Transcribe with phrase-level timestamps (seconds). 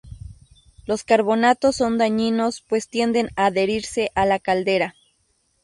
[0.87, 4.95] Los carbonatos son dañinos pues tienden a adherirse a la caldera.